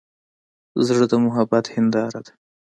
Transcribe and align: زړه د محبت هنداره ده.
زړه 0.85 1.05
د 1.11 1.13
محبت 1.25 1.65
هنداره 1.73 2.19
ده. 2.25 2.33